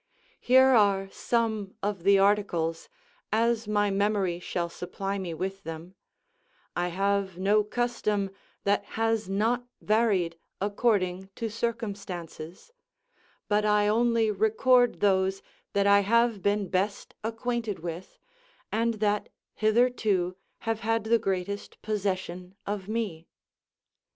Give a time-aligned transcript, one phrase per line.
[0.39, 2.89] Here are some of the articles,
[3.31, 5.93] as my memory shall supply me with them;
[6.75, 8.31] I have no custom
[8.63, 12.71] that has not varied according to circumstances;
[13.47, 15.43] but I only record those
[15.73, 18.17] that I have been best acquainted with,
[18.71, 23.27] and that hitherto have had the greatest possession of me.